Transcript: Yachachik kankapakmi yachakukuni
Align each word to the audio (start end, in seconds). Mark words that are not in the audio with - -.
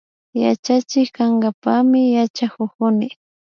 Yachachik 0.43 1.07
kankapakmi 1.15 2.01
yachakukuni 2.17 3.07